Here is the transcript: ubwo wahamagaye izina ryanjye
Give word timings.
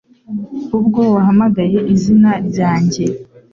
ubwo 0.77 1.01
wahamagaye 1.13 1.79
izina 1.93 2.31
ryanjye 2.47 3.05